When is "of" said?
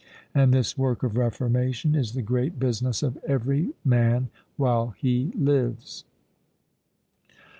1.03-1.15, 3.03-3.17